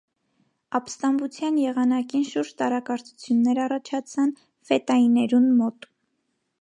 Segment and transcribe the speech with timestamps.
[0.77, 4.35] Ապստամբութեան եղանակին շուրջ տարակարծութիւններ յառաջացան
[4.71, 5.89] ֆետայիներուն մօտ։